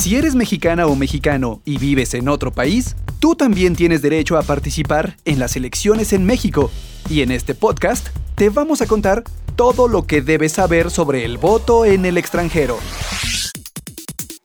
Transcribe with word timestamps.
Si 0.00 0.16
eres 0.16 0.34
mexicana 0.34 0.86
o 0.86 0.96
mexicano 0.96 1.60
y 1.66 1.76
vives 1.76 2.14
en 2.14 2.30
otro 2.30 2.52
país, 2.52 2.96
tú 3.18 3.34
también 3.34 3.76
tienes 3.76 4.00
derecho 4.00 4.38
a 4.38 4.42
participar 4.42 5.18
en 5.26 5.38
las 5.38 5.56
elecciones 5.56 6.14
en 6.14 6.24
México. 6.24 6.70
Y 7.10 7.20
en 7.20 7.30
este 7.30 7.54
podcast 7.54 8.08
te 8.34 8.48
vamos 8.48 8.80
a 8.80 8.86
contar 8.86 9.24
todo 9.56 9.88
lo 9.88 10.06
que 10.06 10.22
debes 10.22 10.52
saber 10.52 10.90
sobre 10.90 11.26
el 11.26 11.36
voto 11.36 11.84
en 11.84 12.06
el 12.06 12.16
extranjero. 12.16 12.78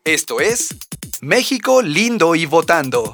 Esto 0.03 0.41
es 0.41 0.75
México 1.21 1.81
lindo 1.81 2.35
y 2.35 2.45
votando. 2.45 3.13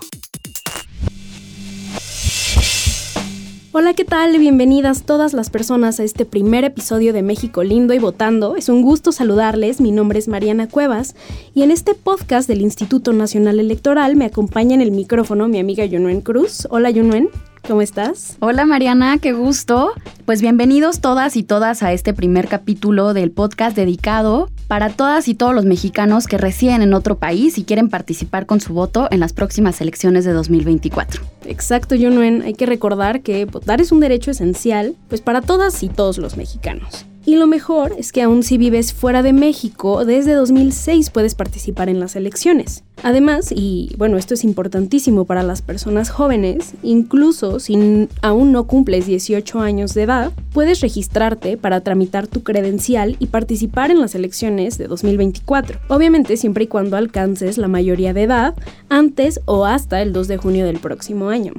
Hola, 3.74 3.94
¿qué 3.94 4.04
tal? 4.04 4.38
Bienvenidas 4.38 5.04
todas 5.04 5.32
las 5.32 5.50
personas 5.50 6.02
a 6.02 6.04
este 6.04 6.26
primer 6.26 6.66
episodio 6.66 7.14
de 7.14 7.22
México 7.22 7.64
Lindo 7.64 7.94
y 7.94 8.00
Votando. 8.00 8.58
Es 8.58 8.68
un 8.68 8.82
gusto 8.82 9.14
saludarles, 9.14 9.80
mi 9.80 9.94
nombre 9.94 10.20
es 10.20 10.28
Mariana 10.28 10.68
Cuevas 10.68 11.16
y 11.54 11.64
en 11.64 11.72
este 11.72 11.94
podcast 11.94 12.50
del 12.50 12.60
Instituto 12.60 13.14
Nacional 13.14 13.62
Electoral 13.62 14.18
me 14.18 14.26
acompaña 14.26 14.76
en 14.76 14.82
el 14.82 14.92
micrófono 14.92 15.48
mi 15.48 15.58
amiga 15.58 15.86
Yunuen 15.86 16.20
Cruz. 16.20 16.68
Hola 16.70 16.90
Yunuen. 16.90 17.30
¿Cómo 17.68 17.82
estás? 17.82 18.38
Hola 18.40 18.66
Mariana, 18.66 19.20
qué 19.20 19.34
gusto. 19.34 19.92
Pues 20.26 20.42
bienvenidos 20.42 21.00
todas 21.00 21.38
y 21.38 21.44
todas 21.44 21.84
a 21.84 21.94
este 21.94 22.14
primer 22.14 22.48
capítulo 22.48 23.14
del 23.14 23.32
podcast 23.32 23.76
dedicado 23.76 24.50
para 24.68 24.90
todas 24.90 25.28
y 25.28 25.36
todos 25.36 25.54
los 25.54 25.66
mexicanos 25.66 26.26
que 26.26 26.38
residen 26.38 26.82
en 26.82 26.94
otro 26.94 27.18
país 27.20 27.58
y 27.58 27.64
quieren 27.64 27.90
participar 27.90 28.48
con 28.48 28.62
su 28.62 28.74
voto 28.74 29.08
en 29.12 29.20
las 29.20 29.34
próximas 29.34 29.80
elecciones 29.80 30.26
de 30.26 30.34
2024. 30.34 31.22
Exacto, 31.46 31.94
Yunuen. 31.96 32.42
Hay 32.42 32.54
que 32.54 32.66
recordar 32.66 33.22
que 33.22 33.46
votar 33.46 33.80
es 33.80 33.92
un 33.92 34.00
derecho 34.00 34.32
esencial 34.32 34.96
pues 35.08 35.22
para 35.22 35.42
todas 35.42 35.84
y 35.84 35.90
todos 35.90 36.18
los 36.18 36.38
mexicanos. 36.38 37.06
Y 37.24 37.36
lo 37.36 37.46
mejor 37.46 37.94
es 37.98 38.12
que 38.12 38.24
aún 38.24 38.42
si 38.42 38.58
vives 38.58 38.94
fuera 38.94 39.22
de 39.22 39.32
México, 39.32 40.06
desde 40.06 40.34
2006 40.34 41.12
puedes 41.12 41.36
participar 41.36 41.88
en 41.88 42.00
las 42.00 42.16
elecciones. 42.16 42.84
Además, 43.04 43.52
y 43.56 43.94
bueno, 43.98 44.18
esto 44.18 44.34
es 44.34 44.44
importantísimo 44.44 45.26
para 45.26 45.44
las 45.44 45.62
personas 45.62 46.10
jóvenes, 46.10 46.74
incluso 46.82 47.60
si 47.60 48.08
aún 48.22 48.52
no 48.52 48.66
cumples 48.66 49.06
18 49.06 49.60
años 49.60 49.94
de 49.94 50.04
edad, 50.04 50.32
puedes 50.52 50.82
registrarte 50.82 51.58
para 51.58 51.82
tramitar 51.82 52.28
tu 52.28 52.42
credencial 52.44 53.18
y 53.20 53.28
participar 53.28 53.92
en 53.92 54.02
las 54.02 54.16
elecciones 54.16 54.78
de 54.78 54.88
2024. 54.88 55.80
Obviamente 55.90 56.38
siempre 56.38 56.64
y 56.64 56.68
cuando 56.68 56.98
alcances 56.98 57.58
la 57.58 57.68
mayoría 57.68 58.14
de 58.14 58.24
edad 58.24 58.56
antes 58.90 59.42
o 59.46 59.66
hasta 59.66 60.02
el 60.02 60.12
2 60.12 60.28
de 60.28 60.38
junio 60.38 60.66
del 60.66 60.80
próximo 60.80 61.30
año. 61.30 61.54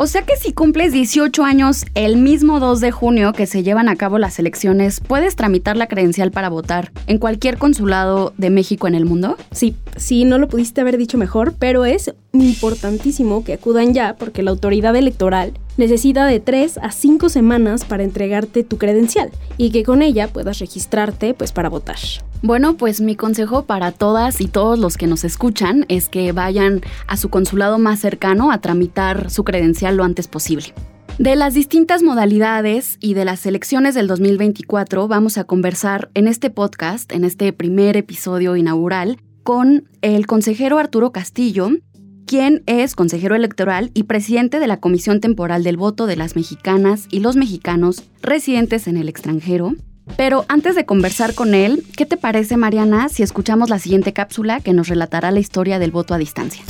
O 0.00 0.06
sea 0.06 0.22
que 0.22 0.36
si 0.36 0.52
cumples 0.52 0.92
18 0.92 1.42
años 1.42 1.84
el 1.96 2.18
mismo 2.18 2.60
2 2.60 2.80
de 2.80 2.92
junio 2.92 3.32
que 3.32 3.46
se 3.48 3.64
llevan 3.64 3.88
a 3.88 3.96
cabo 3.96 4.18
las 4.18 4.38
elecciones, 4.38 5.00
¿puedes 5.00 5.34
tramitar 5.34 5.76
la 5.76 5.88
credencial 5.88 6.30
para 6.30 6.48
votar 6.48 6.92
en 7.08 7.18
cualquier 7.18 7.58
consulado 7.58 8.32
de 8.36 8.50
México 8.50 8.86
en 8.86 8.94
el 8.94 9.06
mundo? 9.06 9.36
Sí, 9.50 9.74
sí, 9.96 10.24
no 10.24 10.38
lo 10.38 10.46
pudiste 10.46 10.82
haber 10.82 10.98
dicho 10.98 11.18
mejor, 11.18 11.54
pero 11.58 11.84
es 11.84 12.14
importantísimo 12.32 13.42
que 13.42 13.54
acudan 13.54 13.92
ya 13.92 14.14
porque 14.14 14.44
la 14.44 14.52
autoridad 14.52 14.94
electoral 14.94 15.54
necesita 15.76 16.26
de 16.26 16.38
3 16.38 16.78
a 16.78 16.92
5 16.92 17.28
semanas 17.28 17.84
para 17.84 18.04
entregarte 18.04 18.62
tu 18.62 18.78
credencial 18.78 19.32
y 19.56 19.72
que 19.72 19.82
con 19.82 20.02
ella 20.02 20.28
puedas 20.28 20.60
registrarte 20.60 21.34
pues 21.34 21.50
para 21.50 21.70
votar. 21.70 21.98
Bueno, 22.40 22.76
pues 22.76 23.00
mi 23.00 23.16
consejo 23.16 23.64
para 23.64 23.90
todas 23.90 24.40
y 24.40 24.46
todos 24.46 24.78
los 24.78 24.96
que 24.96 25.08
nos 25.08 25.24
escuchan 25.24 25.84
es 25.88 26.08
que 26.08 26.30
vayan 26.30 26.82
a 27.08 27.16
su 27.16 27.30
consulado 27.30 27.80
más 27.80 27.98
cercano 27.98 28.52
a 28.52 28.60
tramitar 28.60 29.28
su 29.28 29.42
credencial 29.42 29.96
lo 29.96 30.04
antes 30.04 30.28
posible. 30.28 30.72
De 31.18 31.34
las 31.34 31.54
distintas 31.54 32.04
modalidades 32.04 32.96
y 33.00 33.14
de 33.14 33.24
las 33.24 33.44
elecciones 33.44 33.96
del 33.96 34.06
2024 34.06 35.08
vamos 35.08 35.36
a 35.36 35.42
conversar 35.44 36.10
en 36.14 36.28
este 36.28 36.48
podcast, 36.48 37.10
en 37.12 37.24
este 37.24 37.52
primer 37.52 37.96
episodio 37.96 38.54
inaugural, 38.54 39.18
con 39.42 39.88
el 40.00 40.28
consejero 40.28 40.78
Arturo 40.78 41.10
Castillo, 41.10 41.70
quien 42.24 42.62
es 42.66 42.94
consejero 42.94 43.34
electoral 43.34 43.90
y 43.94 44.04
presidente 44.04 44.60
de 44.60 44.68
la 44.68 44.76
Comisión 44.78 45.18
Temporal 45.20 45.64
del 45.64 45.76
Voto 45.76 46.06
de 46.06 46.14
las 46.14 46.36
Mexicanas 46.36 47.08
y 47.10 47.18
los 47.18 47.34
Mexicanos 47.34 48.04
residentes 48.22 48.86
en 48.86 48.96
el 48.96 49.08
extranjero, 49.08 49.72
pero 50.16 50.44
antes 50.48 50.74
de 50.74 50.84
conversar 50.84 51.34
con 51.34 51.54
él, 51.54 51.84
¿qué 51.96 52.06
te 52.06 52.16
parece, 52.16 52.56
Mariana, 52.56 53.08
si 53.08 53.22
escuchamos 53.22 53.70
la 53.70 53.78
siguiente 53.78 54.12
cápsula 54.12 54.60
que 54.60 54.72
nos 54.72 54.88
relatará 54.88 55.30
la 55.30 55.40
historia 55.40 55.78
del 55.78 55.90
voto 55.90 56.14
a 56.14 56.18
distancia? 56.18 56.64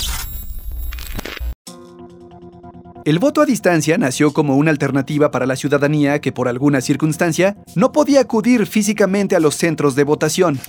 El 3.04 3.18
voto 3.18 3.40
a 3.40 3.46
distancia 3.46 3.96
nació 3.96 4.34
como 4.34 4.56
una 4.56 4.70
alternativa 4.70 5.30
para 5.30 5.46
la 5.46 5.56
ciudadanía 5.56 6.20
que 6.20 6.30
por 6.30 6.46
alguna 6.46 6.82
circunstancia 6.82 7.56
no 7.74 7.90
podía 7.90 8.20
acudir 8.20 8.66
físicamente 8.66 9.34
a 9.34 9.40
los 9.40 9.54
centros 9.54 9.94
de 9.94 10.04
votación. 10.04 10.60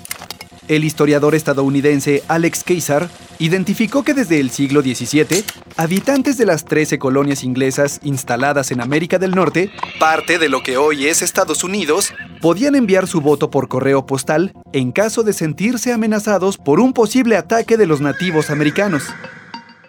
El 0.70 0.84
historiador 0.84 1.34
estadounidense 1.34 2.22
Alex 2.28 2.64
Keysar 2.64 3.10
identificó 3.40 4.04
que 4.04 4.14
desde 4.14 4.40
el 4.40 4.52
siglo 4.52 4.84
XVII, 4.84 5.44
habitantes 5.78 6.38
de 6.38 6.46
las 6.46 6.64
13 6.64 7.00
colonias 7.00 7.44
inglesas 7.44 8.00
instaladas 8.04 8.70
en 8.70 8.80
América 8.80 9.18
del 9.18 9.32
Norte, 9.32 9.72
parte 10.00 10.38
de 10.38 10.48
lo 10.48 10.62
que 10.62 10.78
hoy 10.78 11.08
es 11.08 11.24
Estados 11.24 11.64
Unidos, 11.64 12.14
podían 12.40 12.76
enviar 12.76 13.08
su 13.08 13.20
voto 13.20 13.50
por 13.50 13.68
correo 13.68 14.06
postal 14.06 14.54
en 14.72 14.92
caso 14.92 15.24
de 15.24 15.34
sentirse 15.34 15.92
amenazados 15.92 16.60
por 16.60 16.80
un 16.80 16.94
posible 16.94 17.36
ataque 17.36 17.76
de 17.76 17.88
los 17.88 18.00
nativos 18.00 18.52
americanos. 18.52 19.06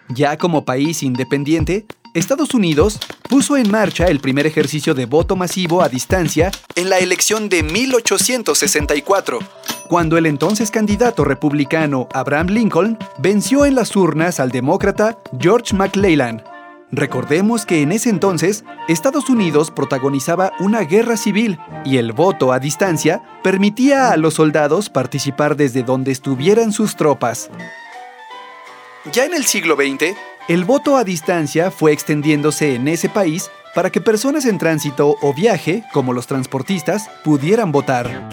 Ya 0.09 0.39
como 0.39 0.65
país 0.65 1.03
independiente, 1.03 1.85
Estados 2.15 2.55
Unidos 2.55 2.99
puso 3.29 3.57
en 3.57 3.71
marcha 3.71 4.07
el 4.07 4.19
primer 4.19 4.45
ejercicio 4.45 4.95
de 4.95 5.07
voto 5.07 5.37
masivo 5.37 5.81
a 5.81 5.89
distancia 5.89 6.51
en 6.75 6.91
la 6.91 6.99
elección 6.99 7.49
de 7.49 7.63
1864, 7.63 9.39
cuando 9.89 10.19
el 10.19 10.27
entonces 10.27 10.73
candidato 10.73 11.25
republicano 11.25 12.09
Abraham 12.13 12.49
Lincoln 12.49 12.99
venció 13.19 13.65
en 13.65 13.77
las 13.77 13.95
urnas 13.95 14.41
al 14.41 14.51
demócrata 14.51 15.19
George 15.39 15.77
McClellan. 15.77 16.43
Recordemos 16.91 17.65
que 17.65 17.83
en 17.83 17.93
ese 17.93 18.11
entonces 18.11 18.65
Estados 18.89 19.31
Unidos 19.31 19.71
protagonizaba 19.71 20.53
una 20.59 20.81
guerra 20.81 21.17
civil 21.17 21.61
y 21.85 21.99
el 21.99 22.13
voto 22.13 22.53
a 22.53 22.59
distancia 22.59 23.23
permitía 23.45 24.11
a 24.11 24.17
los 24.17 24.35
soldados 24.35 24.91
participar 24.91 25.57
desde 25.57 25.85
donde 25.85 26.11
estuvieran 26.11 26.73
sus 26.73 26.97
tropas. 26.97 27.49
Ya 29.13 29.25
en 29.25 29.35
el 29.35 29.47
siglo 29.47 29.77
XX, 29.77 30.17
el 30.49 30.65
voto 30.65 30.97
a 30.97 31.05
distancia 31.05 31.71
fue 31.71 31.93
extendiéndose 31.93 32.75
en 32.75 32.89
ese 32.89 33.09
país 33.09 33.51
para 33.75 33.91
que 33.91 34.01
personas 34.01 34.47
en 34.47 34.59
tránsito 34.59 35.17
o 35.23 35.35
viaje, 35.35 35.85
como 35.93 36.13
los 36.13 36.27
transportistas, 36.27 37.09
pudieran 37.25 37.73
votar. 37.73 38.29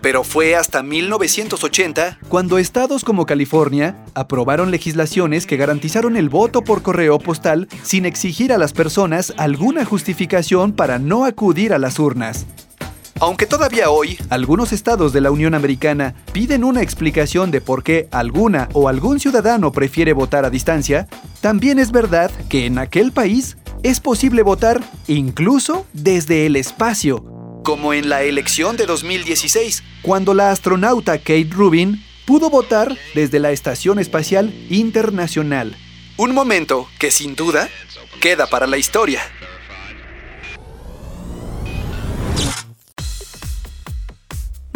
Pero 0.00 0.24
fue 0.24 0.56
hasta 0.56 0.82
1980 0.82 2.18
cuando 2.28 2.56
estados 2.58 3.04
como 3.04 3.26
California 3.26 3.96
aprobaron 4.14 4.70
legislaciones 4.70 5.46
que 5.46 5.58
garantizaron 5.58 6.16
el 6.16 6.30
voto 6.30 6.62
por 6.62 6.82
correo 6.82 7.18
postal 7.18 7.68
sin 7.82 8.06
exigir 8.06 8.52
a 8.52 8.58
las 8.58 8.72
personas 8.72 9.34
alguna 9.36 9.84
justificación 9.84 10.72
para 10.72 10.98
no 10.98 11.26
acudir 11.26 11.74
a 11.74 11.78
las 11.78 11.98
urnas. 11.98 12.46
Aunque 13.20 13.44
todavía 13.44 13.90
hoy 13.90 14.18
algunos 14.30 14.72
estados 14.72 15.12
de 15.12 15.20
la 15.20 15.30
Unión 15.30 15.54
Americana 15.54 16.14
piden 16.32 16.64
una 16.64 16.80
explicación 16.80 17.50
de 17.50 17.60
por 17.60 17.82
qué 17.82 18.08
alguna 18.12 18.70
o 18.72 18.88
algún 18.88 19.20
ciudadano 19.20 19.72
prefiere 19.72 20.14
votar 20.14 20.46
a 20.46 20.50
distancia, 20.50 21.06
también 21.42 21.78
es 21.78 21.92
verdad 21.92 22.30
que 22.48 22.64
en 22.64 22.78
aquel 22.78 23.12
país 23.12 23.58
es 23.82 24.00
posible 24.00 24.42
votar 24.42 24.80
incluso 25.06 25.86
desde 25.92 26.46
el 26.46 26.56
espacio, 26.56 27.22
como 27.62 27.92
en 27.92 28.08
la 28.08 28.22
elección 28.22 28.78
de 28.78 28.86
2016, 28.86 29.82
cuando 30.00 30.32
la 30.32 30.50
astronauta 30.50 31.18
Kate 31.18 31.50
Rubin 31.50 32.02
pudo 32.24 32.48
votar 32.48 32.96
desde 33.14 33.38
la 33.38 33.50
Estación 33.50 33.98
Espacial 33.98 34.54
Internacional. 34.70 35.76
Un 36.16 36.32
momento 36.32 36.88
que 36.98 37.10
sin 37.10 37.34
duda 37.36 37.68
queda 38.20 38.46
para 38.46 38.66
la 38.66 38.78
historia. 38.78 39.20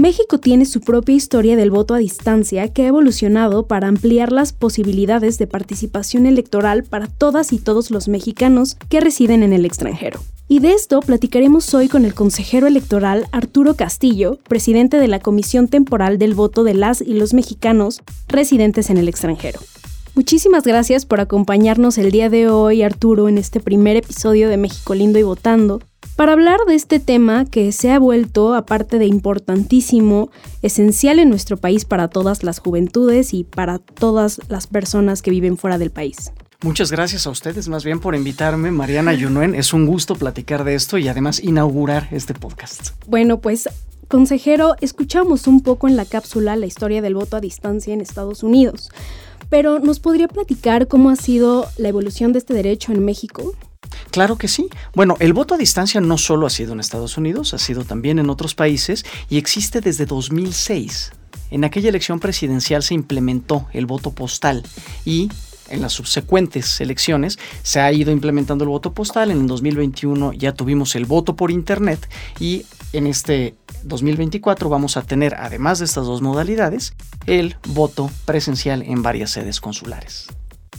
México 0.05 0.37
tiene 0.37 0.67
su 0.67 0.83
propia 0.83 1.15
historia 1.15 1.57
del 1.57 1.71
voto 1.71 1.95
a 1.95 1.97
distancia 1.97 2.69
que 2.69 2.83
ha 2.83 2.89
evolucionado 2.89 3.67
para 3.67 3.89
ampliar 3.89 4.33
las 4.33 4.53
posibilidades 4.53 5.39
de 5.39 5.47
participación 5.47 6.27
electoral 6.27 6.85
para 6.85 7.07
todas 7.07 7.55
y 7.55 7.59
todos 7.59 7.91
los 7.91 8.07
mexicanos 8.07 8.77
que 8.91 9.01
residen 9.01 9.43
en 9.43 9.55
el 9.55 9.65
extranjero. 9.65 10.21
Y 10.47 10.59
de 10.59 10.73
esto 10.73 11.01
platicaremos 11.01 11.73
hoy 11.73 11.89
con 11.89 12.05
el 12.05 12.13
consejero 12.13 12.67
electoral 12.67 13.29
Arturo 13.33 13.77
Castillo, 13.77 14.39
presidente 14.47 14.99
de 14.99 15.09
la 15.09 15.21
Comisión 15.21 15.69
Temporal 15.69 16.19
del 16.19 16.35
Voto 16.35 16.65
de 16.65 16.75
las 16.75 17.01
y 17.01 17.15
los 17.15 17.33
mexicanos 17.33 18.03
residentes 18.29 18.91
en 18.91 18.99
el 18.99 19.09
extranjero. 19.09 19.59
Muchísimas 20.15 20.65
gracias 20.65 21.07
por 21.07 21.21
acompañarnos 21.21 21.97
el 21.97 22.11
día 22.11 22.29
de 22.29 22.51
hoy, 22.51 22.83
Arturo, 22.83 23.31
en 23.31 23.39
este 23.39 23.59
primer 23.59 23.97
episodio 23.97 24.51
de 24.51 24.59
México 24.59 24.95
Lindo 24.95 25.19
y 25.19 25.23
Votando 25.23 25.81
para 26.17 26.33
hablar 26.33 26.61
de 26.67 26.75
este 26.75 27.01
tema 27.01 27.45
que 27.45 27.73
se 27.73 27.91
ha 27.91 27.99
vuelto, 27.99 28.55
aparte 28.55 28.99
de 28.99 29.07
importantísimo, 29.07 30.31
esencial 30.63 31.19
en 31.19 31.31
nuestro 31.31 31.57
país 31.57 31.85
para 31.85 32.09
todas 32.09 32.43
las 32.43 32.59
juventudes 32.59 33.35
y 33.35 33.45
para 33.45 33.79
todas 33.79 34.41
las 34.49 34.67
personas 34.67 35.23
que 35.23 35.31
viven 35.31 35.57
fuera 35.57 35.79
del 35.79 35.91
país. 35.91 36.33
Muchas 36.63 36.91
gracias 36.91 37.27
a 37.27 37.31
ustedes 37.31 37.69
más 37.69 37.85
bien 37.85 38.01
por 38.01 38.15
invitarme, 38.15 38.71
Mariana 38.71 39.13
Yunuen. 39.13 39.55
Es 39.55 39.73
un 39.73 39.87
gusto 39.87 40.15
platicar 40.15 40.65
de 40.65 40.75
esto 40.75 40.97
y 40.97 41.09
además 41.09 41.43
inaugurar 41.43 42.09
este 42.11 42.33
podcast. 42.33 42.91
Bueno, 43.07 43.41
pues 43.41 43.69
Consejero, 44.09 44.77
escuchamos 44.81 45.47
un 45.47 45.63
poco 45.63 45.89
en 45.89 45.97
la 45.97 46.05
cápsula 46.05 46.57
la 46.57 46.67
historia 46.67 47.03
del 47.03 47.15
voto 47.15 47.37
a 47.37 47.41
distancia 47.41 47.95
en 47.95 48.01
Estados 48.01 48.43
Unidos, 48.43 48.91
pero 49.49 49.79
¿nos 49.79 49.99
podría 49.99 50.29
platicar 50.29 50.89
cómo 50.89 51.11
ha 51.11 51.17
sido 51.17 51.67
la 51.79 51.89
evolución 51.89 52.33
de 52.33 52.39
este 52.39 52.55
derecho 52.55 52.93
en 52.93 53.05
México? 53.05 53.55
Claro 54.15 54.39
que 54.39 54.47
sí. 54.47 54.69
Bueno, 54.95 55.17
el 55.19 55.33
voto 55.33 55.57
a 55.57 55.59
distancia 55.59 56.01
no 56.01 56.19
solo 56.19 56.47
ha 56.47 56.51
sido 56.51 56.73
en 56.73 56.79
Estados 56.79 57.19
Unidos, 57.19 57.53
ha 57.53 57.59
sido 57.59 57.83
también 57.83 58.21
en 58.21 58.31
otros 58.31 58.55
países 58.55 59.05
y 59.29 59.39
existe 59.39 59.81
desde 59.81 60.07
2006. 60.07 61.11
En 61.51 61.65
aquella 61.65 61.89
elección 61.89 62.21
presidencial 62.21 62.85
se 62.85 62.95
implementó 62.95 63.67
el 63.73 63.87
voto 63.87 64.13
postal 64.13 64.63
y 65.05 65.31
en 65.69 65.83
las 65.83 65.95
subsecuentes 65.95 66.81
elecciones 66.81 67.41
se 67.65 67.81
ha 67.81 67.91
ido 67.91 68.13
implementando 68.13 68.63
el 68.63 68.69
voto 68.69 68.95
postal. 68.95 69.33
En 69.33 69.41
el 69.41 69.47
2021 69.49 70.33
ya 70.35 70.53
tuvimos 70.53 70.95
el 70.95 71.07
voto 71.07 71.35
por 71.35 71.51
Internet 71.51 72.09
y 72.39 72.67
en 72.93 73.09
este 73.09 73.57
2024 73.83 74.69
vamos 74.69 74.97
a 74.97 75.03
tener, 75.03 75.35
además 75.41 75.81
de 75.81 75.87
estas 75.87 76.07
dos 76.07 76.23
modalidades, 76.23 76.95
el 77.27 77.57
voto 77.67 78.09
presencial 78.27 78.83
en 78.83 79.03
varias 79.03 79.33
sedes 79.33 79.61
consulares. 79.61 80.29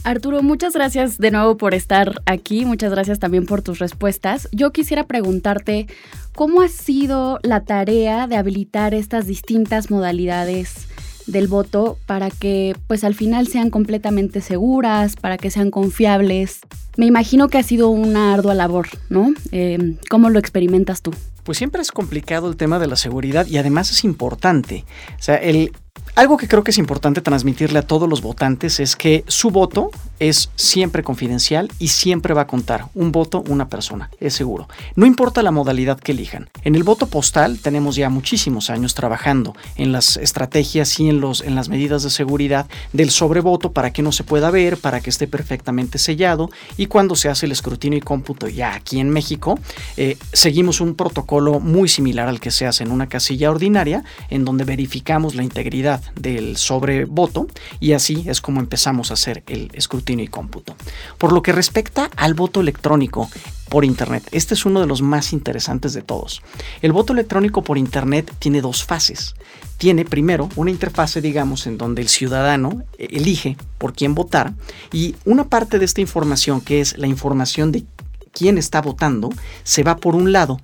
Arturo, 0.06 0.40
muchas 0.40 0.72
gracias 0.72 1.18
de 1.18 1.32
nuevo 1.32 1.56
por 1.56 1.74
estar 1.74 2.22
aquí, 2.26 2.64
muchas 2.64 2.92
gracias 2.92 3.18
también 3.18 3.44
por 3.44 3.62
tus 3.62 3.80
respuestas. 3.80 4.48
Yo 4.52 4.70
quisiera 4.70 5.02
preguntarte, 5.08 5.88
¿cómo 6.32 6.60
ha 6.60 6.68
sido 6.68 7.40
la 7.42 7.64
tarea 7.64 8.28
de 8.28 8.36
habilitar 8.36 8.94
estas 8.94 9.26
distintas 9.26 9.90
modalidades 9.90 10.86
del 11.26 11.48
voto 11.48 11.98
para 12.06 12.30
que 12.30 12.76
pues 12.86 13.02
al 13.02 13.16
final 13.16 13.48
sean 13.48 13.68
completamente 13.70 14.42
seguras, 14.42 15.16
para 15.16 15.38
que 15.38 15.50
sean 15.50 15.72
confiables? 15.72 16.60
Me 16.96 17.06
imagino 17.06 17.48
que 17.48 17.58
ha 17.58 17.64
sido 17.64 17.88
una 17.88 18.32
ardua 18.32 18.54
labor, 18.54 18.86
¿no? 19.08 19.34
Eh, 19.50 19.96
¿Cómo 20.08 20.30
lo 20.30 20.38
experimentas 20.38 21.02
tú? 21.02 21.12
Pues 21.42 21.58
siempre 21.58 21.82
es 21.82 21.90
complicado 21.90 22.48
el 22.48 22.56
tema 22.56 22.78
de 22.78 22.86
la 22.86 22.94
seguridad 22.94 23.48
y 23.48 23.58
además 23.58 23.90
es 23.90 24.04
importante. 24.04 24.84
O 25.18 25.22
sea, 25.22 25.34
el, 25.34 25.72
algo 26.16 26.38
que 26.38 26.48
creo 26.48 26.64
que 26.64 26.70
es 26.70 26.78
importante 26.78 27.20
transmitirle 27.20 27.78
a 27.78 27.82
todos 27.82 28.08
los 28.08 28.22
votantes 28.22 28.80
es 28.80 28.96
que 28.96 29.22
su 29.28 29.50
voto 29.50 29.90
es 30.18 30.48
siempre 30.56 31.02
confidencial 31.02 31.70
y 31.78 31.88
siempre 31.88 32.32
va 32.32 32.42
a 32.42 32.46
contar. 32.46 32.86
Un 32.94 33.12
voto, 33.12 33.44
una 33.48 33.68
persona, 33.68 34.10
es 34.18 34.32
seguro. 34.32 34.66
No 34.94 35.04
importa 35.04 35.42
la 35.42 35.50
modalidad 35.50 36.00
que 36.00 36.12
elijan. 36.12 36.48
En 36.64 36.74
el 36.74 36.84
voto 36.84 37.06
postal 37.06 37.58
tenemos 37.58 37.96
ya 37.96 38.08
muchísimos 38.08 38.70
años 38.70 38.94
trabajando 38.94 39.54
en 39.76 39.92
las 39.92 40.16
estrategias 40.16 40.98
y 41.00 41.10
en, 41.10 41.20
los, 41.20 41.42
en 41.42 41.54
las 41.54 41.68
medidas 41.68 42.02
de 42.02 42.08
seguridad 42.08 42.66
del 42.94 43.10
sobrevoto 43.10 43.72
para 43.72 43.92
que 43.92 44.00
no 44.02 44.10
se 44.10 44.24
pueda 44.24 44.50
ver, 44.50 44.78
para 44.78 45.00
que 45.00 45.10
esté 45.10 45.26
perfectamente 45.26 45.98
sellado 45.98 46.50
y 46.78 46.86
cuando 46.86 47.14
se 47.14 47.28
hace 47.28 47.44
el 47.44 47.52
escrutinio 47.52 47.98
y 47.98 48.02
cómputo 48.02 48.48
ya 48.48 48.74
aquí 48.74 49.00
en 49.00 49.10
México, 49.10 49.58
eh, 49.98 50.16
seguimos 50.32 50.80
un 50.80 50.94
protocolo 50.94 51.60
muy 51.60 51.88
similar 51.88 52.28
al 52.28 52.40
que 52.40 52.50
se 52.50 52.66
hace 52.66 52.84
en 52.84 52.90
una 52.90 53.08
casilla 53.08 53.50
ordinaria 53.50 54.02
en 54.30 54.44
donde 54.44 54.64
verificamos 54.64 55.34
la 55.34 55.42
integridad 55.42 55.85
del 56.14 56.56
sobrevoto 56.56 57.46
y 57.80 57.92
así 57.92 58.24
es 58.26 58.40
como 58.40 58.60
empezamos 58.60 59.10
a 59.10 59.14
hacer 59.14 59.42
el 59.46 59.70
escrutinio 59.72 60.24
y 60.24 60.28
cómputo. 60.28 60.74
Por 61.18 61.32
lo 61.32 61.42
que 61.42 61.52
respecta 61.52 62.10
al 62.16 62.34
voto 62.34 62.60
electrónico 62.60 63.30
por 63.68 63.84
Internet, 63.84 64.28
este 64.32 64.54
es 64.54 64.64
uno 64.66 64.80
de 64.80 64.86
los 64.86 65.02
más 65.02 65.32
interesantes 65.32 65.92
de 65.92 66.02
todos. 66.02 66.42
El 66.82 66.92
voto 66.92 67.12
electrónico 67.12 67.62
por 67.62 67.78
Internet 67.78 68.32
tiene 68.38 68.60
dos 68.60 68.84
fases. 68.84 69.34
Tiene 69.78 70.04
primero 70.04 70.48
una 70.56 70.70
interfase, 70.70 71.20
digamos, 71.20 71.66
en 71.66 71.78
donde 71.78 72.02
el 72.02 72.08
ciudadano 72.08 72.82
elige 72.98 73.56
por 73.78 73.92
quién 73.92 74.14
votar 74.14 74.54
y 74.92 75.14
una 75.24 75.48
parte 75.48 75.78
de 75.78 75.84
esta 75.84 76.00
información, 76.00 76.60
que 76.60 76.80
es 76.80 76.96
la 76.98 77.06
información 77.06 77.72
de 77.72 77.84
quién 78.32 78.58
está 78.58 78.80
votando, 78.80 79.30
se 79.64 79.82
va 79.82 79.96
por 79.96 80.14
un 80.14 80.32
lado 80.32 80.58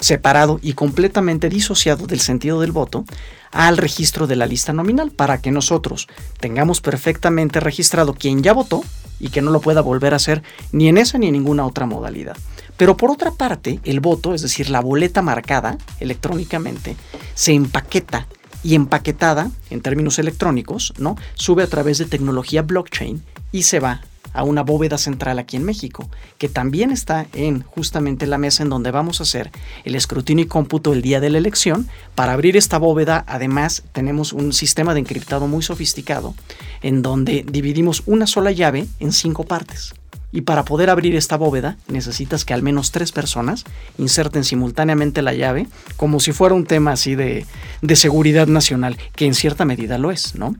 separado 0.00 0.60
y 0.62 0.74
completamente 0.74 1.48
disociado 1.48 2.06
del 2.06 2.20
sentido 2.20 2.60
del 2.60 2.72
voto 2.72 3.04
al 3.50 3.76
registro 3.76 4.26
de 4.26 4.36
la 4.36 4.46
lista 4.46 4.72
nominal 4.72 5.10
para 5.10 5.40
que 5.40 5.50
nosotros 5.50 6.08
tengamos 6.40 6.80
perfectamente 6.80 7.60
registrado 7.60 8.14
quién 8.14 8.42
ya 8.42 8.52
votó 8.52 8.82
y 9.20 9.30
que 9.30 9.42
no 9.42 9.50
lo 9.50 9.60
pueda 9.60 9.80
volver 9.80 10.12
a 10.12 10.16
hacer 10.16 10.42
ni 10.72 10.88
en 10.88 10.98
esa 10.98 11.18
ni 11.18 11.26
en 11.28 11.32
ninguna 11.32 11.66
otra 11.66 11.86
modalidad. 11.86 12.36
Pero 12.76 12.96
por 12.96 13.10
otra 13.10 13.32
parte, 13.32 13.80
el 13.84 14.00
voto, 14.00 14.34
es 14.34 14.42
decir, 14.42 14.70
la 14.70 14.80
boleta 14.80 15.22
marcada 15.22 15.78
electrónicamente, 15.98 16.96
se 17.34 17.52
empaqueta 17.52 18.28
y 18.62 18.74
empaquetada 18.74 19.50
en 19.70 19.80
términos 19.80 20.18
electrónicos, 20.18 20.92
¿no? 20.98 21.16
Sube 21.34 21.62
a 21.62 21.68
través 21.68 21.98
de 21.98 22.06
tecnología 22.06 22.62
blockchain 22.62 23.22
y 23.52 23.64
se 23.64 23.80
va 23.80 24.02
a 24.38 24.44
una 24.44 24.62
bóveda 24.62 24.98
central 24.98 25.40
aquí 25.40 25.56
en 25.56 25.64
México, 25.64 26.08
que 26.38 26.48
también 26.48 26.92
está 26.92 27.26
en 27.32 27.62
justamente 27.62 28.26
la 28.28 28.38
mesa 28.38 28.62
en 28.62 28.68
donde 28.68 28.92
vamos 28.92 29.18
a 29.18 29.24
hacer 29.24 29.50
el 29.84 29.96
escrutinio 29.96 30.44
y 30.44 30.48
cómputo 30.48 30.92
el 30.92 31.02
día 31.02 31.18
de 31.18 31.28
la 31.28 31.38
elección. 31.38 31.88
Para 32.14 32.34
abrir 32.34 32.56
esta 32.56 32.78
bóveda, 32.78 33.24
además, 33.26 33.82
tenemos 33.92 34.32
un 34.32 34.52
sistema 34.52 34.94
de 34.94 35.00
encriptado 35.00 35.48
muy 35.48 35.62
sofisticado, 35.64 36.36
en 36.82 37.02
donde 37.02 37.44
dividimos 37.50 38.04
una 38.06 38.28
sola 38.28 38.52
llave 38.52 38.86
en 39.00 39.12
cinco 39.12 39.42
partes. 39.42 39.92
Y 40.30 40.42
para 40.42 40.64
poder 40.64 40.90
abrir 40.90 41.16
esta 41.16 41.36
bóveda 41.36 41.78
necesitas 41.88 42.44
que 42.44 42.54
al 42.54 42.62
menos 42.62 42.92
tres 42.92 43.12
personas 43.12 43.64
inserten 43.96 44.44
simultáneamente 44.44 45.22
la 45.22 45.32
llave, 45.32 45.66
como 45.96 46.20
si 46.20 46.32
fuera 46.32 46.54
un 46.54 46.66
tema 46.66 46.92
así 46.92 47.14
de, 47.14 47.46
de, 47.80 47.96
seguridad 47.96 48.46
nacional, 48.46 48.98
que 49.16 49.24
en 49.24 49.34
cierta 49.34 49.64
medida 49.64 49.96
lo 49.96 50.10
es, 50.10 50.34
¿no? 50.34 50.54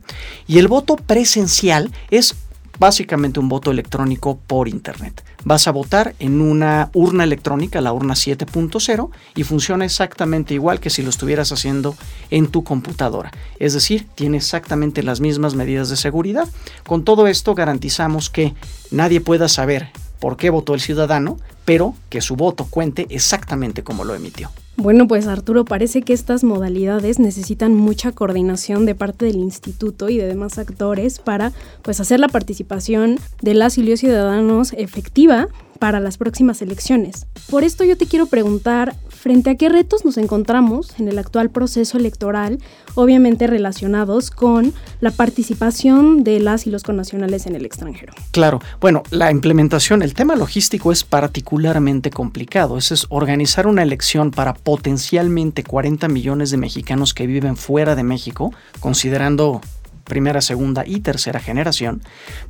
Y 0.47 0.57
el 0.57 0.67
voto 0.67 0.95
presencial 0.95 1.91
es 2.09 2.35
básicamente 2.79 3.39
un 3.39 3.49
voto 3.49 3.71
electrónico 3.71 4.39
por 4.47 4.67
Internet. 4.67 5.23
Vas 5.43 5.67
a 5.67 5.71
votar 5.71 6.15
en 6.19 6.41
una 6.41 6.89
urna 6.93 7.23
electrónica, 7.23 7.81
la 7.81 7.93
urna 7.93 8.13
7.0, 8.13 9.09
y 9.35 9.43
funciona 9.43 9.85
exactamente 9.85 10.53
igual 10.53 10.79
que 10.79 10.89
si 10.89 11.03
lo 11.03 11.09
estuvieras 11.09 11.51
haciendo 11.51 11.95
en 12.29 12.47
tu 12.47 12.63
computadora. 12.63 13.31
Es 13.59 13.73
decir, 13.73 14.07
tiene 14.15 14.37
exactamente 14.37 15.03
las 15.03 15.19
mismas 15.19 15.55
medidas 15.55 15.89
de 15.89 15.97
seguridad. 15.97 16.47
Con 16.87 17.03
todo 17.03 17.27
esto 17.27 17.53
garantizamos 17.55 18.29
que 18.29 18.55
nadie 18.91 19.21
pueda 19.21 19.47
saber 19.49 19.89
por 20.19 20.37
qué 20.37 20.49
votó 20.49 20.73
el 20.73 20.81
ciudadano, 20.81 21.37
pero 21.65 21.95
que 22.09 22.21
su 22.21 22.35
voto 22.35 22.65
cuente 22.65 23.07
exactamente 23.09 23.83
como 23.83 24.03
lo 24.03 24.15
emitió. 24.15 24.51
Bueno, 24.81 25.09
pues 25.09 25.27
Arturo, 25.27 25.65
parece 25.65 26.03
que 26.03 26.13
estas 26.13 26.45
modalidades 26.45 27.19
necesitan 27.19 27.75
mucha 27.75 28.13
coordinación 28.13 28.85
de 28.85 28.95
parte 28.95 29.25
del 29.25 29.35
instituto 29.35 30.07
y 30.07 30.17
de 30.17 30.25
demás 30.25 30.57
actores 30.57 31.19
para 31.19 31.51
pues 31.81 31.99
hacer 31.99 32.21
la 32.21 32.29
participación 32.29 33.17
de 33.41 33.55
las 33.55 33.77
y 33.77 33.83
los 33.83 33.99
ciudadanos 33.99 34.71
efectiva 34.71 35.49
para 35.79 35.99
las 35.99 36.17
próximas 36.17 36.61
elecciones. 36.61 37.25
Por 37.49 37.63
esto 37.63 37.83
yo 37.83 37.97
te 37.97 38.05
quiero 38.05 38.27
preguntar, 38.27 38.95
¿frente 39.07 39.49
a 39.49 39.55
qué 39.55 39.69
retos 39.69 40.05
nos 40.05 40.17
encontramos 40.17 40.99
en 40.99 41.07
el 41.07 41.17
actual 41.17 41.49
proceso 41.49 41.97
electoral, 41.97 42.59
obviamente 42.95 43.47
relacionados 43.47 44.29
con 44.29 44.73
la 44.99 45.11
participación 45.11 46.23
de 46.23 46.39
las 46.39 46.67
y 46.67 46.69
los 46.69 46.83
connacionales 46.83 47.45
en 47.47 47.55
el 47.55 47.65
extranjero? 47.65 48.13
Claro, 48.31 48.61
bueno, 48.81 49.03
la 49.09 49.31
implementación, 49.31 50.01
el 50.01 50.13
tema 50.13 50.35
logístico 50.35 50.91
es 50.91 51.03
particularmente 51.03 52.11
complicado. 52.11 52.77
Eso 52.77 52.93
es 52.93 53.07
organizar 53.09 53.67
una 53.67 53.83
elección 53.83 54.31
para 54.31 54.53
potencialmente 54.53 55.63
40 55.63 56.07
millones 56.07 56.51
de 56.51 56.57
mexicanos 56.57 57.13
que 57.13 57.27
viven 57.27 57.55
fuera 57.55 57.95
de 57.95 58.03
México, 58.03 58.53
considerando 58.79 59.61
primera, 60.09 60.41
segunda 60.41 60.83
y 60.85 60.99
tercera 60.99 61.39
generación. 61.39 62.01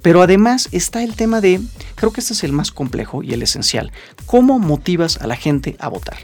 Pero 0.01 0.23
además 0.23 0.67
está 0.71 1.03
el 1.03 1.15
tema 1.15 1.41
de, 1.41 1.61
creo 1.93 2.11
que 2.11 2.21
este 2.21 2.33
es 2.33 2.43
el 2.43 2.53
más 2.53 2.71
complejo 2.71 3.21
y 3.21 3.33
el 3.33 3.43
esencial, 3.43 3.91
¿cómo 4.25 4.57
motivas 4.57 5.17
a 5.21 5.27
la 5.27 5.35
gente 5.35 5.75
a 5.79 5.89
votar? 5.89 6.17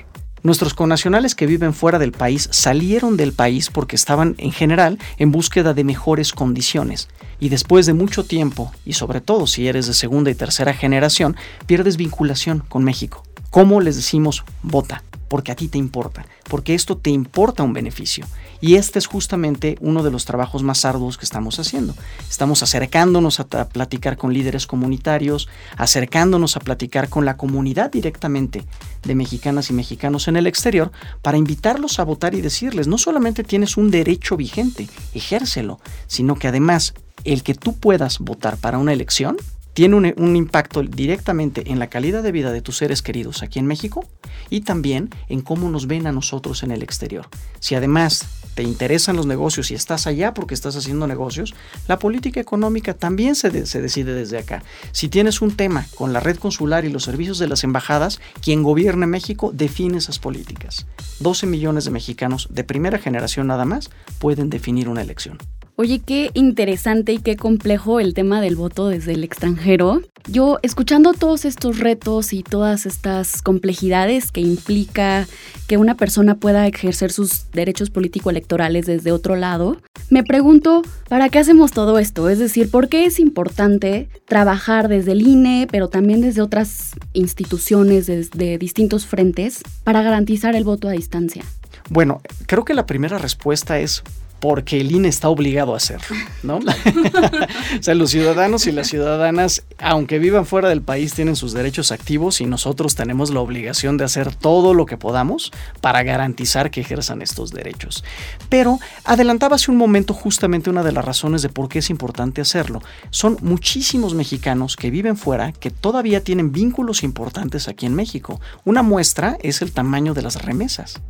Nuestros 0.46 0.75
connacionales 0.75 1.34
que 1.34 1.48
viven 1.48 1.74
fuera 1.74 1.98
del 1.98 2.12
país 2.12 2.50
salieron 2.51 3.18
del 3.18 3.34
país 3.34 3.72
porque 3.72 3.96
estaban 3.96 4.36
en 4.38 4.51
general 4.51 5.00
en 5.18 5.32
búsqueda 5.32 5.74
de 5.74 5.84
mejores 5.84 6.34
condiciones 6.34 7.08
y 7.39 7.50
después 7.50 7.88
de 7.88 7.94
mucho 7.94 8.25
tiempo, 8.25 8.72
y 8.86 8.94
sobre 8.94 9.22
todo 9.22 9.48
si 9.48 9.68
eres 9.68 9.88
de 9.88 9.96
segunda 9.96 10.30
y 10.30 10.36
tercera 10.36 10.74
generación, 10.74 11.36
pierdes 11.65 11.98
vinculación 11.98 12.63
con 12.70 12.84
México. 12.84 13.24
¿Cómo 13.50 13.82
les 13.82 13.96
decimos 13.96 14.44
vota? 14.62 15.04
Porque 15.27 15.51
a 15.51 15.55
ti 15.55 15.67
te 15.67 15.77
importa, 15.77 16.25
porque 16.50 16.75
esto 16.75 16.98
te 16.98 17.10
importa 17.10 17.63
un 17.63 17.74
beneficio. 17.74 18.25
Y 18.62 18.75
este 18.75 19.00
es 19.00 19.08
justamente 19.08 19.77
uno 19.82 20.03
de 20.03 20.12
los 20.12 20.25
trabajos 20.25 20.63
más 20.63 20.86
arduos 20.86 21.17
que 21.17 21.25
estamos 21.25 21.60
haciendo. 21.60 21.94
Estamos 22.29 22.63
acercándonos 22.63 23.39
a, 23.39 23.46
platicar 23.46 24.17
con 24.17 24.34
líderes 24.34 24.67
comunitarios, 24.67 25.48
acercándonos 25.77 26.55
a 26.58 26.60
platicar 26.60 27.10
con 27.10 27.25
la 27.25 27.38
comunidad 27.38 27.91
directamente 27.91 28.65
de 29.03 29.15
mexicanas 29.15 29.70
y 29.70 29.74
mexicanos 29.74 30.27
en 30.27 30.38
el 30.38 30.48
exterior 30.48 30.91
para 31.22 31.38
invitarlos 31.38 32.00
a 32.00 32.03
votar 32.03 32.36
y 32.36 32.41
decirles, 32.41 32.88
no 32.88 32.98
solamente 32.98 33.44
tienes 33.44 33.77
un 33.77 33.91
derecho 33.91 34.38
vigente, 34.38 34.88
ejércelo, 35.13 35.79
sino 36.08 36.36
que 36.36 36.48
además 36.48 36.94
el 37.24 37.44
que 37.44 37.55
tú 37.55 37.74
puedas 37.74 38.20
votar 38.20 38.58
para 38.58 38.77
una 38.77 38.94
elección 38.94 39.38
tiene 39.75 40.13
un, 40.15 40.36
impacto 40.38 40.82
directamente 40.84 41.70
en 41.70 41.79
la 41.79 41.88
calidad 41.88 42.24
de 42.24 42.32
vida 42.32 42.53
de 42.53 42.62
tus 42.62 42.77
seres 42.77 43.01
queridos 43.01 43.44
aquí 43.44 43.60
en 43.60 43.67
México 43.67 44.08
y 44.50 44.62
también 44.62 45.10
en 45.27 45.41
cómo 45.41 45.70
nos 45.70 45.86
ven 45.86 46.08
a 46.08 46.13
nosotros 46.13 46.63
en 46.63 46.72
el 46.72 46.82
exterior. 46.82 47.27
Si 47.60 47.75
además 47.75 48.25
te 48.53 48.63
interesan 48.63 49.17
los 49.17 49.25
negocios 49.25 49.72
y 49.72 49.75
estás 49.75 50.08
allá 50.08 50.34
porque 50.34 50.53
estás 50.53 50.77
haciendo 50.77 51.08
negocios, 51.08 51.53
la 51.89 52.00
política 52.00 52.39
económica 52.39 52.94
también 52.94 53.36
se, 53.36 53.65
se 53.65 53.82
decide 53.82 54.13
desde 54.13 54.38
acá. 54.38 54.63
Si 54.94 55.10
tienes 55.10 55.41
un 55.41 55.58
tema 55.58 55.86
con 55.96 56.13
la 56.13 56.22
red 56.22 56.38
consular 56.38 56.86
y 56.86 56.89
los 56.89 57.03
servicios 57.03 57.38
de 57.38 57.50
las 57.50 57.65
embajadas, 57.65 58.22
quien 58.41 58.63
gobierne 58.63 59.08
México 59.08 59.51
define 59.53 59.98
esas 59.98 60.20
políticas. 60.20 60.88
12 61.20 61.48
millones 61.48 61.84
de 61.84 61.91
mexicanos 61.91 62.48
de 62.50 62.63
primera 62.63 62.98
generación 62.98 63.48
nada 63.48 63.65
más 63.65 63.89
pueden 64.20 64.50
definir 64.50 64.88
una 64.88 65.01
elección. 65.01 65.38
Oye, 65.77 66.00
qué 66.00 66.32
interesante 66.36 67.12
y 67.12 67.17
qué 67.17 67.36
complejo 67.36 68.00
el 68.00 68.13
tema 68.13 68.39
del 68.39 68.55
voto 68.55 68.88
desde 68.88 69.12
el 69.12 69.25
extranjero. 69.25 70.01
Yo, 70.25 70.58
escuchando 70.63 71.12
todos 71.12 71.44
estos 71.44 71.79
retos 71.79 72.32
y 72.32 72.44
todas 72.44 72.86
estas 72.86 73.41
complejidades 73.41 74.32
que 74.32 74.39
implica 74.39 75.27
que 75.67 75.75
una 75.75 75.96
persona 75.96 76.36
pueda 76.36 76.65
ejercer 76.65 77.12
sus 77.12 77.51
derechos 77.51 77.89
político-electorales 77.89 78.86
desde 78.86 79.12
otro 79.12 79.36
lado, 79.36 79.75
me 80.10 80.24
pregunto, 80.24 80.82
¿para 81.10 81.27
qué 81.27 81.39
hacemos 81.39 81.74
todo 81.74 82.00
esto? 82.00 82.29
Es 82.29 82.39
decir, 82.39 82.72
¿por 82.72 82.88
qué 82.88 83.03
es 83.03 83.20
importante 83.20 84.08
trabajar 84.24 84.88
desde 84.88 85.12
el 85.12 85.27
INE, 85.27 85.67
pero 85.70 85.89
también 85.89 86.22
desde 86.22 86.41
otras 86.41 86.94
instituciones, 87.12 88.05
desde 88.05 88.58
distintos 88.58 89.05
frentes, 89.05 89.62
para 89.84 90.01
garantizar 90.03 90.55
el 90.55 90.63
voto 90.63 90.88
a 90.88 90.94
distancia? 90.94 91.44
Bueno, 91.89 92.22
creo 92.48 92.63
que 92.63 92.74
la 92.74 92.86
primera 92.86 93.17
respuesta 93.17 93.77
es 93.77 94.03
porque 94.39 94.80
el 94.82 94.92
INE 94.92 95.08
está 95.08 95.30
obligado 95.30 95.74
a 95.74 95.77
hacerlo, 95.77 96.15
¿no? 96.44 96.58
o 97.80 97.84
sea, 97.84 97.96
los 97.96 98.12
ciudadanos 98.12 98.68
y 98.68 98.72
las 98.72 98.88
ciudadanas, 98.88 99.63
aunque 99.80 100.20
vivan 100.20 100.46
fuera 100.46 100.70
del 100.70 100.82
país, 100.82 101.13
tienen 101.13 101.36
sus 101.36 101.54
derechos 101.54 101.92
activos 101.92 102.42
y 102.42 102.46
nosotros 102.46 102.96
tenemos 102.96 103.32
la 103.32 103.39
obligación 103.39 103.98
de 103.98 104.06
hacer 104.06 104.34
todo 104.34 104.74
lo 104.74 104.86
que 104.86 104.98
podamos 104.98 105.51
para 105.82 106.04
garantizar 106.04 106.72
que 106.72 106.82
ejerzan 106.82 107.22
estos 107.22 107.51
derechos. 107.51 108.04
Pero 108.50 108.80
adelantaba 109.04 109.56
hace 109.56 109.72
un 109.72 109.77
momento 109.77 110.13
justamente 110.13 110.70
una 110.70 110.84
de 110.84 110.92
las 110.92 111.06
razones 111.06 111.42
de 111.42 111.50
por 111.50 111.70
qué 111.70 111.80
es 111.80 111.89
importante 111.89 112.42
hacerlo. 112.42 112.82
Son 113.10 113.38
muchísimos 113.42 114.13
mexicanos 114.13 114.75
que 114.75 114.92
viven 114.92 115.18
fuera 115.18 115.51
que 115.51 115.72
todavía 115.72 116.24
tienen 116.24 116.51
vínculos 116.51 117.04
importantes 117.04 117.68
aquí 117.68 117.86
en 117.86 117.96
México. 117.96 118.39
Una 118.63 118.84
muestra 118.84 119.38
es 119.42 119.62
el 119.62 119.72
tamaño 119.72 120.13
de 120.13 120.22
las 120.22 120.42
remesas. 120.44 121.01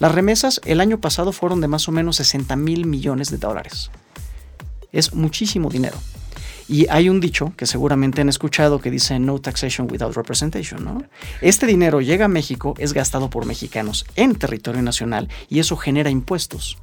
Las 0.00 0.12
remesas 0.12 0.62
el 0.64 0.80
año 0.80 0.98
pasado 0.98 1.30
fueron 1.30 1.60
de 1.60 1.68
más 1.68 1.86
o 1.86 1.92
menos 1.92 2.16
60 2.16 2.56
mil 2.56 2.86
millones 2.86 3.30
de 3.30 3.36
dólares. 3.36 3.90
Es 4.92 5.12
muchísimo 5.12 5.68
dinero. 5.68 5.98
Y 6.68 6.88
hay 6.88 7.10
un 7.10 7.20
dicho 7.20 7.52
que 7.54 7.66
seguramente 7.66 8.22
han 8.22 8.30
escuchado 8.30 8.80
que 8.80 8.90
dice 8.90 9.18
no 9.18 9.40
taxation 9.40 9.90
without 9.90 10.16
representation. 10.16 10.84
¿no? 10.84 11.04
Este 11.42 11.66
dinero 11.66 12.00
llega 12.00 12.24
a 12.24 12.28
México, 12.28 12.74
es 12.78 12.94
gastado 12.94 13.28
por 13.28 13.44
mexicanos 13.44 14.06
en 14.16 14.36
territorio 14.36 14.80
nacional 14.80 15.28
y 15.50 15.58
eso 15.58 15.76
genera 15.76 16.08
impuestos. 16.08 16.78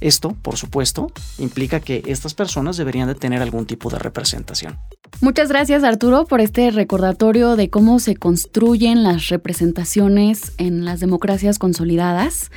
Esto, 0.00 0.36
por 0.40 0.56
supuesto, 0.56 1.10
implica 1.38 1.80
que 1.80 2.04
estas 2.06 2.34
personas 2.34 2.76
deberían 2.76 3.08
de 3.08 3.16
tener 3.16 3.42
algún 3.42 3.66
tipo 3.66 3.90
de 3.90 3.98
representación. 3.98 4.78
Muchas 5.22 5.48
gracias 5.48 5.82
Arturo 5.82 6.26
por 6.26 6.42
este 6.42 6.70
recordatorio 6.70 7.56
de 7.56 7.70
cómo 7.70 7.98
se 8.00 8.16
construyen 8.16 9.02
las 9.02 9.28
representaciones 9.28 10.52
en 10.58 10.84
las 10.84 11.00
democracias 11.00 11.58
consolidadas 11.58 12.50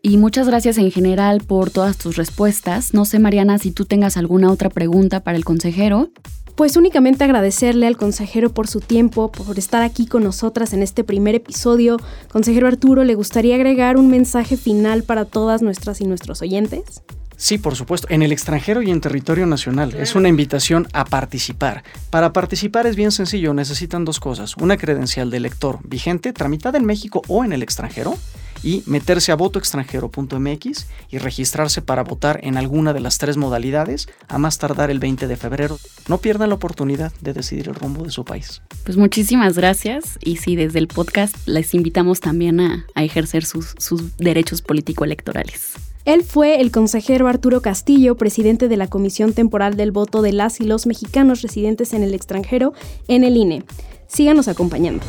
y 0.00 0.16
muchas 0.16 0.46
gracias 0.46 0.78
en 0.78 0.90
general 0.90 1.42
por 1.42 1.70
todas 1.70 1.98
tus 1.98 2.16
respuestas. 2.16 2.94
No 2.94 3.04
sé 3.04 3.18
Mariana 3.18 3.58
si 3.58 3.70
tú 3.70 3.84
tengas 3.84 4.16
alguna 4.16 4.50
otra 4.50 4.70
pregunta 4.70 5.20
para 5.20 5.36
el 5.36 5.44
consejero. 5.44 6.08
Pues 6.54 6.78
únicamente 6.78 7.22
agradecerle 7.22 7.86
al 7.86 7.98
consejero 7.98 8.48
por 8.48 8.66
su 8.66 8.80
tiempo, 8.80 9.30
por 9.30 9.58
estar 9.58 9.82
aquí 9.82 10.06
con 10.06 10.24
nosotras 10.24 10.72
en 10.72 10.82
este 10.82 11.04
primer 11.04 11.34
episodio. 11.34 11.98
Consejero 12.32 12.66
Arturo, 12.66 13.04
¿le 13.04 13.14
gustaría 13.14 13.56
agregar 13.56 13.98
un 13.98 14.08
mensaje 14.08 14.56
final 14.56 15.02
para 15.02 15.26
todas 15.26 15.60
nuestras 15.60 16.00
y 16.00 16.06
nuestros 16.06 16.40
oyentes? 16.40 17.02
Sí, 17.36 17.58
por 17.58 17.76
supuesto, 17.76 18.08
en 18.10 18.22
el 18.22 18.32
extranjero 18.32 18.82
y 18.82 18.90
en 18.90 19.00
territorio 19.00 19.46
nacional. 19.46 19.94
Es 19.94 20.14
una 20.14 20.28
invitación 20.28 20.88
a 20.92 21.04
participar. 21.04 21.84
Para 22.10 22.32
participar 22.32 22.86
es 22.86 22.96
bien 22.96 23.12
sencillo, 23.12 23.52
necesitan 23.52 24.04
dos 24.04 24.20
cosas. 24.20 24.56
Una 24.56 24.76
credencial 24.76 25.30
de 25.30 25.36
elector 25.36 25.78
vigente, 25.84 26.32
tramitada 26.32 26.78
en 26.78 26.86
México 26.86 27.22
o 27.28 27.44
en 27.44 27.52
el 27.52 27.62
extranjero, 27.62 28.16
y 28.62 28.82
meterse 28.86 29.32
a 29.32 29.36
votoextranjero.mx 29.36 30.86
y 31.10 31.18
registrarse 31.18 31.82
para 31.82 32.02
votar 32.02 32.40
en 32.42 32.56
alguna 32.56 32.92
de 32.92 33.00
las 33.00 33.18
tres 33.18 33.36
modalidades 33.36 34.08
a 34.28 34.38
más 34.38 34.58
tardar 34.58 34.90
el 34.90 34.98
20 34.98 35.28
de 35.28 35.36
febrero. 35.36 35.78
No 36.08 36.18
pierdan 36.18 36.48
la 36.48 36.56
oportunidad 36.56 37.12
de 37.20 37.32
decidir 37.32 37.68
el 37.68 37.74
rumbo 37.74 38.04
de 38.04 38.10
su 38.10 38.24
país. 38.24 38.62
Pues 38.84 38.96
muchísimas 38.96 39.56
gracias 39.56 40.18
y 40.20 40.38
sí, 40.38 40.56
desde 40.56 40.78
el 40.78 40.88
podcast 40.88 41.36
les 41.46 41.74
invitamos 41.74 42.20
también 42.20 42.60
a, 42.60 42.86
ejercer 42.96 43.44
sus, 43.44 43.74
sus 43.78 44.16
derechos 44.16 44.62
político-electorales. 44.62 45.74
Él 46.06 46.22
fue 46.22 46.60
el 46.60 46.70
consejero 46.70 47.26
Arturo 47.26 47.60
Castillo, 47.60 48.16
presidente 48.16 48.68
de 48.68 48.76
la 48.76 48.86
Comisión 48.86 49.32
Temporal 49.32 49.76
del 49.76 49.90
Voto 49.90 50.22
de 50.22 50.32
las 50.32 50.60
y 50.60 50.64
los 50.64 50.86
mexicanos 50.86 51.42
residentes 51.42 51.92
en 51.94 52.04
el 52.04 52.14
extranjero 52.14 52.74
en 53.08 53.24
el 53.24 53.36
INE. 53.36 53.64
Síganos 54.06 54.46
acompañando. 54.46 55.04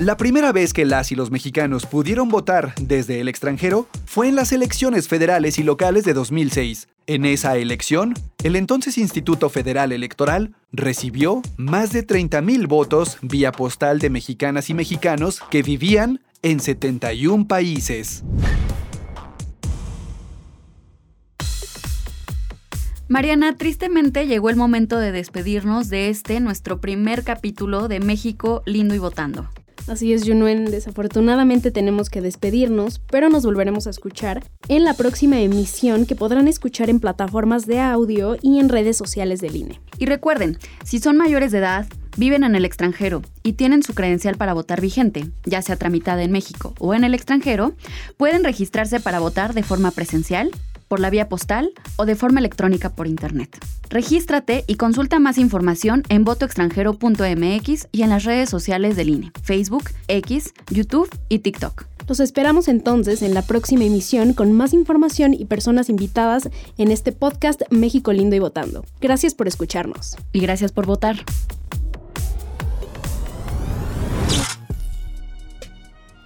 La 0.00 0.16
primera 0.16 0.50
vez 0.50 0.72
que 0.72 0.84
las 0.84 1.12
y 1.12 1.14
los 1.14 1.30
mexicanos 1.30 1.86
pudieron 1.86 2.28
votar 2.28 2.74
desde 2.80 3.20
el 3.20 3.28
extranjero 3.28 3.86
fue 4.06 4.28
en 4.28 4.34
las 4.34 4.50
elecciones 4.50 5.06
federales 5.06 5.56
y 5.60 5.62
locales 5.62 6.04
de 6.04 6.14
2006. 6.14 6.88
En 7.06 7.24
esa 7.24 7.56
elección, 7.56 8.12
el 8.42 8.56
entonces 8.56 8.98
Instituto 8.98 9.50
Federal 9.50 9.92
Electoral 9.92 10.52
recibió 10.72 11.42
más 11.56 11.92
de 11.92 12.04
30.000 12.04 12.66
votos 12.66 13.18
vía 13.22 13.52
postal 13.52 14.00
de 14.00 14.10
mexicanas 14.10 14.68
y 14.68 14.74
mexicanos 14.74 15.40
que 15.48 15.62
vivían 15.62 16.20
en 16.42 16.58
71 16.58 17.46
países. 17.46 18.24
Mariana, 23.06 23.56
tristemente 23.56 24.26
llegó 24.26 24.50
el 24.50 24.56
momento 24.56 24.98
de 24.98 25.12
despedirnos 25.12 25.88
de 25.88 26.08
este, 26.08 26.40
nuestro 26.40 26.80
primer 26.80 27.22
capítulo 27.22 27.86
de 27.86 28.00
México 28.00 28.62
Lindo 28.66 28.96
y 28.96 28.98
Votando. 28.98 29.48
Así 29.86 30.14
es, 30.14 30.26
Junuen, 30.26 30.64
desafortunadamente 30.64 31.70
tenemos 31.70 32.08
que 32.08 32.22
despedirnos, 32.22 33.00
pero 33.10 33.28
nos 33.28 33.44
volveremos 33.44 33.86
a 33.86 33.90
escuchar 33.90 34.42
en 34.68 34.82
la 34.82 34.94
próxima 34.94 35.40
emisión 35.40 36.06
que 36.06 36.16
podrán 36.16 36.48
escuchar 36.48 36.88
en 36.88 37.00
plataformas 37.00 37.66
de 37.66 37.80
audio 37.80 38.36
y 38.40 38.60
en 38.60 38.70
redes 38.70 38.96
sociales 38.96 39.42
del 39.42 39.56
INE. 39.56 39.80
Y 39.98 40.06
recuerden, 40.06 40.56
si 40.84 41.00
son 41.00 41.18
mayores 41.18 41.52
de 41.52 41.58
edad, 41.58 41.86
viven 42.16 42.44
en 42.44 42.54
el 42.54 42.64
extranjero 42.64 43.20
y 43.42 43.54
tienen 43.54 43.82
su 43.82 43.94
credencial 43.94 44.36
para 44.36 44.54
votar 44.54 44.80
vigente, 44.80 45.26
ya 45.44 45.60
sea 45.60 45.76
tramitada 45.76 46.22
en 46.22 46.32
México 46.32 46.74
o 46.78 46.94
en 46.94 47.04
el 47.04 47.12
extranjero, 47.12 47.74
pueden 48.16 48.42
registrarse 48.42 49.00
para 49.00 49.20
votar 49.20 49.52
de 49.52 49.62
forma 49.62 49.90
presencial 49.90 50.50
por 50.88 51.00
la 51.00 51.10
vía 51.10 51.28
postal 51.28 51.72
o 51.96 52.06
de 52.06 52.14
forma 52.14 52.40
electrónica 52.40 52.90
por 52.90 53.06
Internet. 53.06 53.58
Regístrate 53.90 54.64
y 54.66 54.76
consulta 54.76 55.18
más 55.18 55.38
información 55.38 56.02
en 56.08 56.24
votoextranjero.mx 56.24 57.88
y 57.92 58.02
en 58.02 58.10
las 58.10 58.24
redes 58.24 58.50
sociales 58.50 58.96
del 58.96 59.10
INE, 59.10 59.32
Facebook, 59.42 59.84
X, 60.08 60.52
YouTube 60.70 61.08
y 61.28 61.40
TikTok. 61.40 61.86
Los 62.06 62.20
esperamos 62.20 62.68
entonces 62.68 63.22
en 63.22 63.32
la 63.32 63.42
próxima 63.42 63.84
emisión 63.84 64.34
con 64.34 64.52
más 64.52 64.74
información 64.74 65.32
y 65.32 65.46
personas 65.46 65.88
invitadas 65.88 66.50
en 66.76 66.90
este 66.90 67.12
podcast 67.12 67.62
México 67.70 68.12
Lindo 68.12 68.36
y 68.36 68.40
Votando. 68.40 68.84
Gracias 69.00 69.34
por 69.34 69.48
escucharnos. 69.48 70.16
Y 70.32 70.40
gracias 70.40 70.72
por 70.72 70.86
votar. 70.86 71.16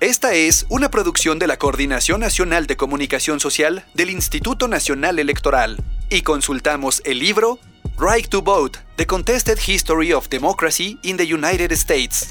Esta 0.00 0.32
es 0.32 0.64
una 0.68 0.92
producción 0.92 1.40
de 1.40 1.48
la 1.48 1.56
Coordinación 1.56 2.20
Nacional 2.20 2.68
de 2.68 2.76
Comunicación 2.76 3.40
Social 3.40 3.84
del 3.94 4.10
Instituto 4.10 4.68
Nacional 4.68 5.18
Electoral. 5.18 5.76
Y 6.08 6.22
consultamos 6.22 7.02
el 7.04 7.18
libro 7.18 7.58
Right 7.98 8.28
to 8.28 8.40
Vote, 8.40 8.78
The 8.94 9.08
Contested 9.08 9.58
History 9.66 10.12
of 10.12 10.28
Democracy 10.28 11.00
in 11.02 11.16
the 11.16 11.24
United 11.24 11.72
States 11.72 12.28